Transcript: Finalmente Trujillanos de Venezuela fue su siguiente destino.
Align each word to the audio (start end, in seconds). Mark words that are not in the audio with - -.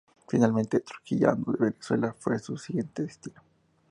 Finalmente 0.27 0.79
Trujillanos 0.79 1.45
de 1.45 1.65
Venezuela 1.67 2.15
fue 2.17 2.39
su 2.39 2.57
siguiente 2.57 3.03
destino. 3.03 3.39